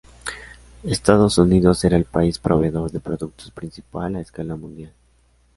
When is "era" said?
1.85-1.95